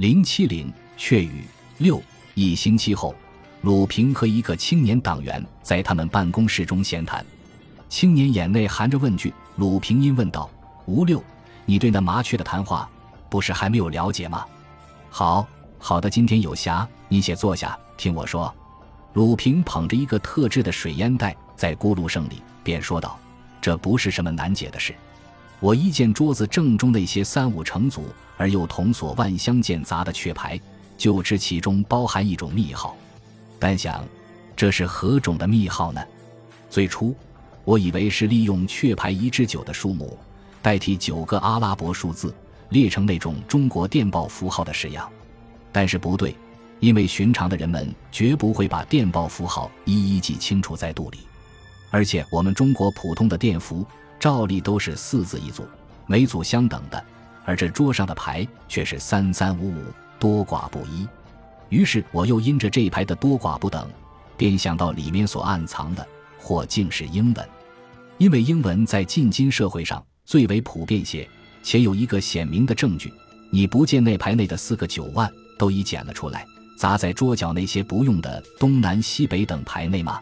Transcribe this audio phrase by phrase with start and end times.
[0.00, 1.44] 零七零雀语
[1.76, 2.02] 六
[2.32, 3.14] 一星期后，
[3.60, 7.22] 鲁平和一个青年党员在他们办公室中闲谈。
[7.90, 9.30] 青年眼内含着问句。
[9.56, 10.48] 鲁平因问道
[10.88, 11.22] ：“吴六，
[11.66, 12.88] 你对那麻雀的谈话，
[13.28, 14.42] 不是还没有了解吗
[15.10, 15.46] ？”“好，
[15.78, 18.50] 好的，今天有暇，你且坐下，听我说。”
[19.12, 23.18] 鲁平捧着一个特制的水烟袋，在咕噜声里便说道
[23.60, 24.94] ：“这不是什么难解的事。
[25.60, 28.04] 我一见桌子正中那些三五成组。”
[28.40, 30.58] 而又同所万相间杂的雀牌，
[30.96, 32.96] 就知其中包含一种密号。
[33.58, 34.02] 但想，
[34.56, 36.02] 这是何种的密号呢？
[36.70, 37.14] 最初，
[37.66, 40.16] 我以为是利用雀牌一至九的数目，
[40.62, 42.34] 代替九个阿拉伯数字，
[42.70, 45.06] 列成那种中国电报符号的式样。
[45.70, 46.34] 但是不对，
[46.78, 51.18] 因为寻常的人们绝不会把电报符号一一记清楚在肚里。
[51.90, 53.84] 而且我们中国普通的电符，
[54.20, 55.66] 照例都是四字一组，
[56.06, 57.04] 每组相等的。
[57.46, 59.84] 而这桌上的牌却是三三五五，
[60.18, 61.08] 多寡不一。
[61.70, 63.88] 于是我又因着这一排的多寡不等，
[64.36, 66.06] 便想到里面所暗藏的，
[66.38, 67.48] 或竟是英文。
[68.18, 71.26] 因为英文在近今社会上最为普遍些，
[71.62, 73.12] 且有一个显明的证据：
[73.50, 76.46] 你不见那牌内的四个九万都已捡了出来，
[76.76, 80.20] 砸在桌角那些不用的东南西北等牌内吗？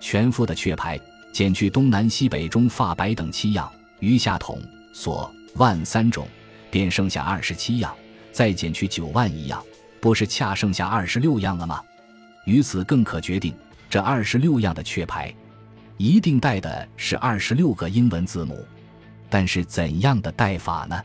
[0.00, 0.98] 全副的雀牌，
[1.36, 3.70] 减去东南西北中发白等七样，
[4.00, 4.58] 余下统
[4.94, 6.26] 所万三种。
[6.70, 7.94] 便剩下二十七样，
[8.32, 9.62] 再减去九万一样，
[10.00, 11.82] 不是恰剩下二十六样了吗？
[12.46, 13.54] 于此更可决定，
[13.90, 15.30] 这二十六样的雀牌，
[15.98, 18.66] 一定带的是二十六个英文字母。
[19.28, 20.98] 但是怎样的带法呢？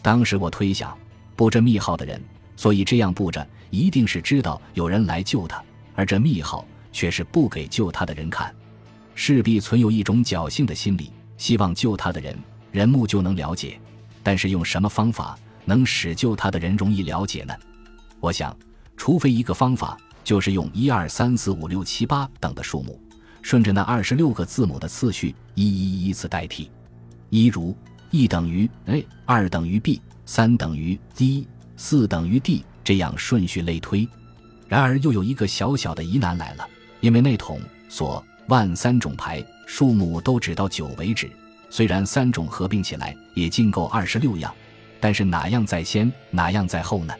[0.00, 0.96] 当时我推想，
[1.34, 2.22] 布这密号的人，
[2.54, 5.60] 所以这样布着，一定是知道有人来救他，
[5.96, 8.54] 而这密号却是不给救他的人看，
[9.14, 12.36] 势必存有一种侥幸的心理，希望救他的人
[12.72, 13.78] 人目就能了解。
[14.22, 17.54] 但是用什么方法能使救他的人容易了解呢？
[18.20, 18.56] 我想，
[18.96, 22.98] 除非一个方法，就是用一二三四五六七八等的数目，
[23.42, 26.70] 顺着那二十六个字母的次序，一一依次代替。
[27.28, 27.76] 一如
[28.10, 34.08] 一等于 A，二等于 B，三等于 D，四等于 D，这样顺序类推。
[34.68, 36.66] 然而又有一个小小的疑难来了，
[37.00, 41.30] 因为那桶所万三种牌数目都只到九为止。
[41.70, 44.54] 虽然三种合并起来也尽够二十六样，
[45.00, 47.14] 但是哪样在先，哪样在后呢？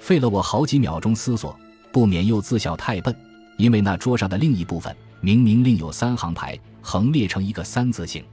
[0.00, 1.56] 费了我好几秒钟思索，
[1.92, 3.14] 不免又自笑太笨。
[3.56, 8.24] 因为那桌上的另一部分明明另有三行牌，横列成一个三字形，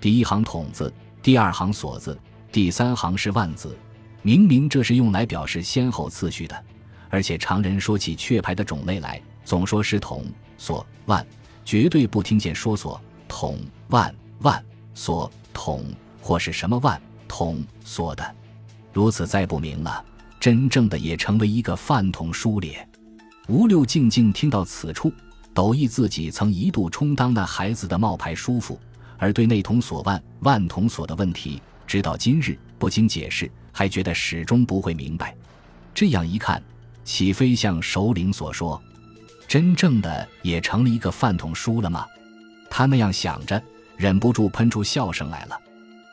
[0.00, 0.90] 第一行筒字，
[1.22, 2.18] 第二行锁字，
[2.50, 3.76] 第三行是万字。
[4.22, 6.64] 明明这是用来表示先后次序的，
[7.10, 10.24] 而且常人说起雀牌的种类来，总说是筒、
[10.56, 11.24] 锁、万，
[11.64, 13.58] 绝对不听见说锁、筒、
[13.88, 14.64] 万、万。
[14.96, 15.84] 所统
[16.20, 18.34] 或是什么万统所的，
[18.92, 20.04] 如此再不明了，
[20.38, 22.88] 真正的也成为一个饭桶书列。
[23.48, 25.12] 吴六静静听到此处，
[25.52, 28.78] 抖意自己曾一度充当那孩子的冒牌叔父，
[29.18, 35.34] 而对那桶所万万桶所的问题，直到今日不经解释，还觉得始终不会明白。
[35.92, 36.62] 这样一看，
[37.02, 38.80] 岂非像首领所说，
[39.54, 42.04] 真正的也成了一个饭桶书了吗？
[42.68, 43.62] 他那样想着。
[43.96, 45.56] 忍不住喷出笑声来了。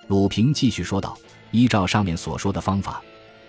[0.09, 1.18] 鲁平继续说道
[1.50, 3.02] ：“依照上面所说的方法，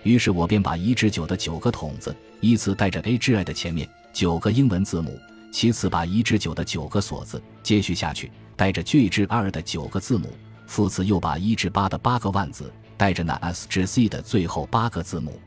[0.03, 5.21] 于是我便把一至九的九个筒子依次带着 A 至 I 的前面九个英文字母，
[5.53, 10.35] 其次把一至九的九个锁子接续下去，带着 G 至 R 的九个字母，
[10.67, 15.39] 复次又把一至八的八个万字带着那 S 至 C 的最后八个字母。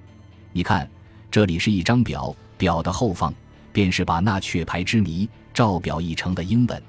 [0.51, 0.87] 你看，
[1.31, 3.33] 这里是一张表，表的后方
[3.75, 6.81] 便是把那雀牌之谜照表一成的英文。”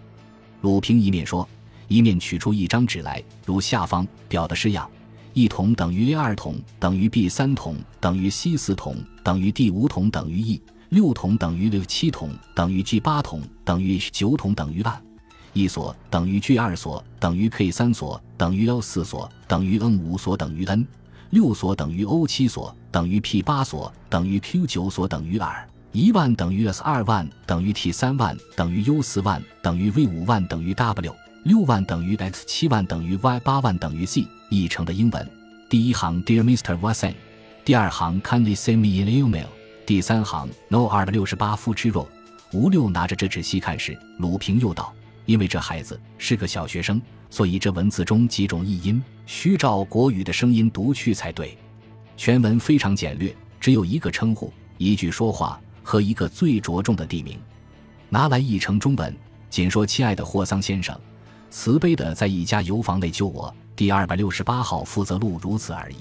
[0.62, 1.46] 鲁平一面说。
[1.88, 4.90] 一面取出一张纸来，如下方表的式样：
[5.34, 14.92] 一桶等于 A 二桶等于 B 三桶等于 C 四桶等于 D 五桶等于 E 六桶等于六七桶等于 G 八桶等于 h，九桶等于 N
[15.52, 20.84] 一所等于 G 二所等于 K 三所等于 L 四所等于 N 五所等于 N
[21.30, 29.90] 六所等于 O 七所等于 P 八所等于 Q 九所等于 R 一万等于 S 二万等于 T 三万等于 U 四万等于
[29.92, 31.16] V 五万等于 W。
[31.44, 35.26] 六万等于 x，七万等于 y，八万等于 z，译成的英文。
[35.70, 36.78] 第一行 Dear Mr.
[36.78, 37.14] Watson，
[37.64, 39.46] 第二行 Kindly send me an email，
[39.86, 42.06] 第三行 No R 的六十八夫之肉。
[42.52, 44.92] 吴六拿着这纸细看时，鲁平又道
[45.24, 47.00] ：“因为这孩子是个小学生，
[47.30, 51.56] 所以这文字中几种译音需照国语的声音读去才对。
[52.18, 57.38] 全文非常简略，只有一个称呼、一句说话和一个最着重的地名。
[58.08, 59.16] 拿来译成中文，
[59.48, 60.98] 仅说：亲爱的霍桑先生。”
[61.48, 65.96] 慈悲的在一家油房内救我，第二百六十八号负责录，如此而已。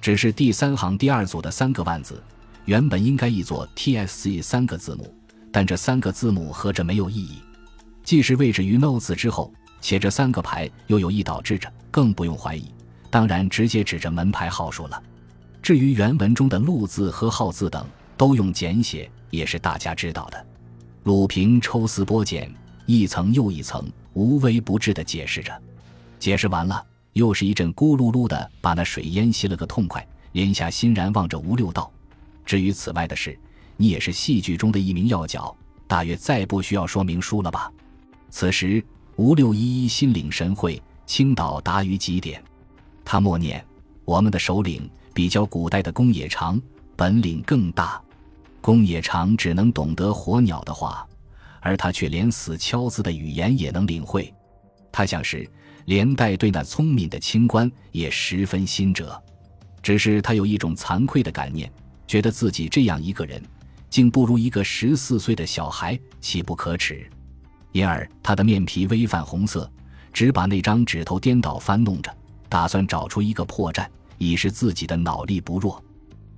[0.00, 2.20] 只是第三行第二组的三个万字，
[2.64, 5.14] 原本应该译作 TSC 三个字母，
[5.52, 7.38] 但这三个字母合着没有意义。
[8.02, 12.64] 既是位置于 No 字之后，且这三个牌又有意导致着，更不用怀疑，
[13.10, 15.00] 当然直接指着门牌号数了。
[15.62, 20.46] 至于原文中的路字和号字等，都用简写，也是大家知道的。
[21.04, 22.52] 鲁平抽丝剥茧，
[22.86, 25.52] 一层又一层，无微不至地解释着。
[26.18, 30.06] 解释完了，又是一阵咕噜噜的把那水淹吸了个痛快。
[30.32, 31.92] 林下欣然望着吴六道
[32.44, 33.38] ：“至于此外的事，
[33.76, 35.54] 你也是戏剧中的一名要角，
[35.86, 37.70] 大约再不需要说明书了吧？”
[38.30, 38.84] 此时，
[39.16, 42.42] 吴六一一心领神会，倾倒达于极点。
[43.04, 43.64] 他默念
[44.04, 46.60] ：“我们的首领。”比较古代的公冶长，
[46.96, 48.02] 本领更大。
[48.64, 51.06] 公野长只能懂得火鸟的话，
[51.60, 54.32] 而他却连死敲字的语言也能领会。
[54.90, 55.46] 他想是
[55.84, 59.22] 连带对那聪明的清官也十分心折，
[59.82, 61.70] 只是他有一种惭愧的感念，
[62.06, 63.38] 觉得自己这样一个人，
[63.90, 67.06] 竟不如一个十四岁的小孩，岂不可耻？
[67.72, 69.70] 因而他的面皮微泛红色，
[70.10, 72.10] 只把那张纸头颠倒翻弄着，
[72.48, 73.86] 打算找出一个破绽。
[74.16, 75.84] 以示自己的脑力不弱，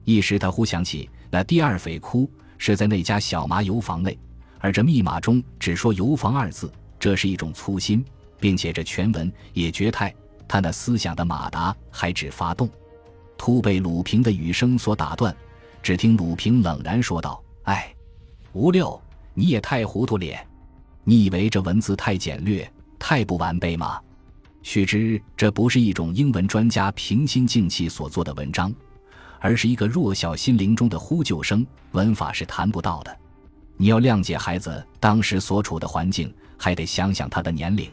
[0.03, 4.19] 一时他忽想起那第二匪窟是在那家小麻油房内，
[4.59, 8.03] 而这密码中只说“油房”二字，这是一种粗心，
[8.41, 10.15] 并且这全文也绝太，
[10.49, 12.71] 他那思想的马达还只发动，
[13.37, 15.37] 突被鲁平的语声所打断。
[15.83, 17.95] 只听鲁平冷然说道：“哎，
[18.55, 18.99] 吴六，
[19.35, 20.43] 你也太糊涂咧！
[21.05, 22.67] 你以为这文字太简略、
[22.99, 24.01] 太不完备吗？”
[24.65, 28.75] 须知，这不是一种英文专家平心静气所做的文章，
[29.41, 33.17] 而是一个弱小心灵中的呼救声，文法是谈不到的。
[33.77, 37.91] 你要谅解孩子当时所处的环境，还得想想他的年龄。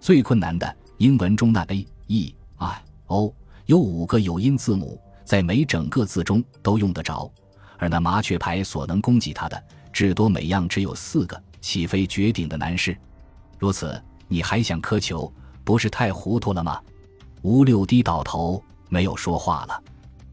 [0.00, 3.34] 最困难的英文中那 a、e、i、o
[3.66, 7.30] 有五个有音字母，在每整个字中都用得着，
[7.78, 12.96] 而那麻雀牌所能供给他的，至多每样只有四个，岂非绝顶的难事？
[13.58, 15.30] 如此，你还想苛求？
[15.64, 16.80] 不是太糊涂了吗？
[17.42, 19.82] 吴六低倒头，没有说话了。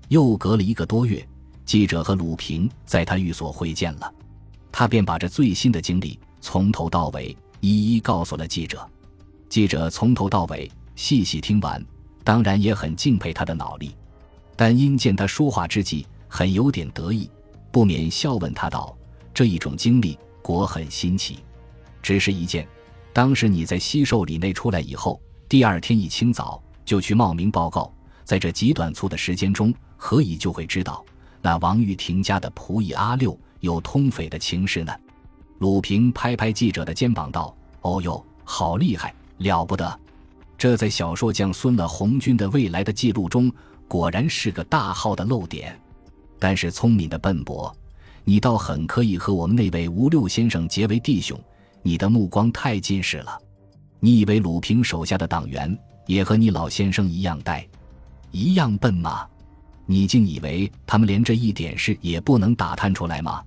[0.09, 1.25] 又隔了一个多月，
[1.65, 4.13] 记者和鲁平在他寓所会见了，
[4.71, 8.87] 他便把这最新的经历从头到尾一一告诉了记者。
[9.49, 11.83] 记者从头到尾细细听完，
[12.23, 13.95] 当然也很敬佩他的脑力，
[14.55, 17.29] 但因见他说话之际很有点得意，
[17.71, 18.95] 不免笑问他道
[19.33, 21.39] ：“这一种经历果很新奇，
[22.01, 22.67] 只是一件。
[23.13, 27.91] 当时你在西寿里内出来以后，第二天一清早就去茂名报告，
[28.23, 31.03] 在这极短促的时间中，何以就会知道
[31.41, 34.93] 那王玉婷家的仆役阿六有通匪的情事呢？
[35.59, 39.99] 鲁平拍拍记者的肩膀道：“哦哟，好厉害，了不得！
[40.57, 43.51] 这在小说将孙了红军的未来的记录中，
[43.87, 45.79] 果然是个大号的漏点。
[46.39, 47.75] 但是聪明的笨伯，
[48.23, 51.39] 你倒很可以和我们那位吴六先生结为弟兄。”
[51.81, 53.37] 你的目光太近视了，
[53.99, 55.77] 你以为鲁平手下的党员
[56.07, 57.63] 也和你老先生一样呆，
[58.31, 59.27] 一样笨吗？
[59.85, 63.41] 你竟以为他们连这一点事也不能打探出来吗？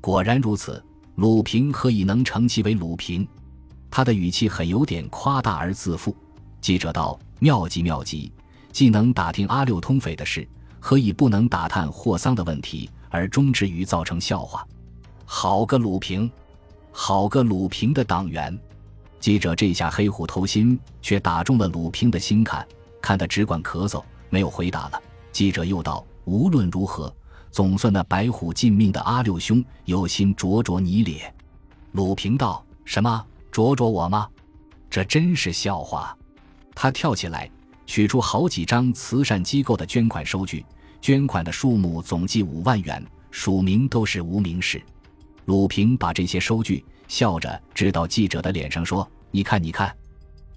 [0.00, 0.82] 果然如此，
[1.16, 3.26] 鲁平何以能称其为鲁平？
[3.90, 6.16] 他的语气很有点夸大而自负。
[6.60, 8.32] 记者道：“妙极妙极，
[8.70, 10.48] 既能打听阿六通匪的事，
[10.80, 14.66] 何以不能打探霍桑的问题，而终止于造成笑话？
[15.24, 16.30] 好个鲁平！”
[16.94, 18.56] 好个鲁平的党员，
[19.18, 22.66] 记者这下黑虎偷心，却打中了鲁平的心坎，
[23.00, 25.02] 看他只管咳嗽，没有回答了。
[25.32, 27.12] 记者又道：“无论如何，
[27.50, 31.34] 总算那白虎尽命的阿六兄有心啄啄你咧。”
[31.92, 34.28] 鲁平道：“什么啄啄我吗？
[34.88, 36.16] 这真是笑话。”
[36.74, 37.50] 他跳起来，
[37.86, 40.64] 取出好几张慈善机构的捐款收据，
[41.00, 44.82] 捐款的数目总计五万元，署名都是无名氏。
[45.46, 49.94] 鲁平把这些收据笑着指到记者的脸上说：“你看，你看。”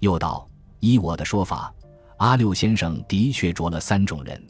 [0.00, 0.46] 又道
[0.80, 1.72] ：“依我的说法，
[2.18, 4.42] 阿六先生的确着了三种人。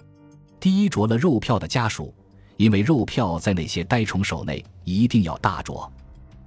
[0.66, 2.12] 第一，啄了肉票的家属，
[2.56, 5.88] 因为肉票在那些呆虫手内一定要大啄，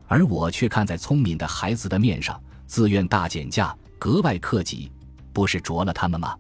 [0.08, 4.92] 而我却看在聪明的孩子的面上，自愿大减价，格外克己，
[5.32, 6.36] 不是啄了他们吗？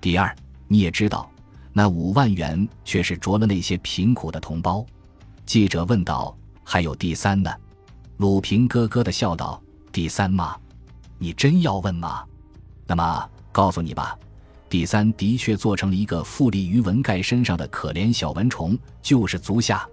[0.00, 0.34] 第二，
[0.66, 1.30] 你也知道，
[1.72, 4.84] 那五万元却是啄了那些贫苦的同胞。”
[5.46, 6.36] 记者问道。
[6.64, 7.54] 还有第三呢，
[8.16, 9.62] 鲁平咯咯的笑道
[9.92, 10.56] ：“第三吗？
[11.18, 12.24] 你真要问吗？
[12.84, 14.18] 那么告诉你吧，
[14.72, 19.86] 第三的确做成了一个附立于文盖身上的可怜小蚊虫，就是足下。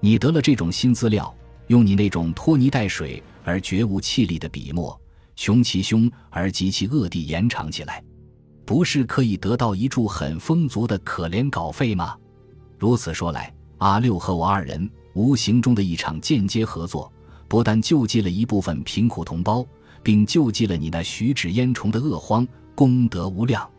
[0.00, 1.30] 你得了这种新资料，
[1.66, 4.98] 用你那种拖泥带水而绝无气力的笔墨，
[5.36, 8.02] 穷其凶而极其恶地延长起来。
[8.64, 12.16] 不是可以得到一处很丰足的可怜稿费吗？
[12.78, 17.12] 如此说来，阿六和我二人无形中的一场间接合作，
[17.46, 19.66] 不但救济了一部分贫苦同胞，
[20.02, 23.70] 并救济了你那许芷烟虫的恶荒，功德无量。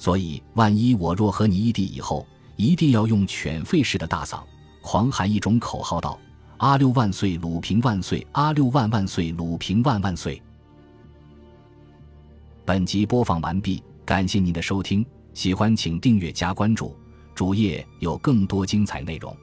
[0.00, 2.26] 所以，万一我若和你异地以后，
[2.56, 4.40] 一定要用犬吠式的大嗓，
[4.80, 6.18] 狂喊一种口号道
[6.56, 8.26] ：“阿六万岁，鲁平万岁！
[8.32, 10.42] 阿六万万岁，鲁平万万岁！”
[12.64, 15.04] 本集播放完毕，感谢您的收听，
[15.34, 16.96] 喜欢请订阅加关注，
[17.34, 19.36] 主页有更多精彩内容。